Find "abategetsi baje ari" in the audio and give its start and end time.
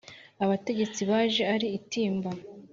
0.43-1.67